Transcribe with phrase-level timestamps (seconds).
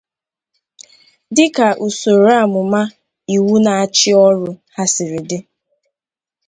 [1.35, 2.81] dịka usoro amụma
[3.35, 5.37] iwu na-achị ọrụ ha siri dị.